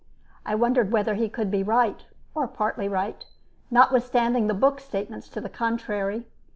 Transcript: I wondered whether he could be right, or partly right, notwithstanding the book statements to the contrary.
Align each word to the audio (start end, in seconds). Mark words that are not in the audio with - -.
I 0.47 0.55
wondered 0.55 0.91
whether 0.91 1.13
he 1.13 1.29
could 1.29 1.51
be 1.51 1.61
right, 1.61 2.07
or 2.33 2.47
partly 2.47 2.89
right, 2.89 3.23
notwithstanding 3.69 4.47
the 4.47 4.55
book 4.55 4.79
statements 4.79 5.29
to 5.29 5.39
the 5.41 5.47
contrary. 5.47 6.25